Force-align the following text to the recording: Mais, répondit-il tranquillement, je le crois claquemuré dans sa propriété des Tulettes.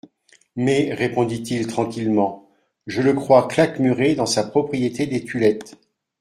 Mais, 0.55 0.95
répondit-il 0.95 1.67
tranquillement, 1.67 2.49
je 2.87 3.03
le 3.03 3.13
crois 3.13 3.47
claquemuré 3.47 4.15
dans 4.15 4.25
sa 4.25 4.43
propriété 4.43 5.05
des 5.05 5.23
Tulettes. 5.23 5.77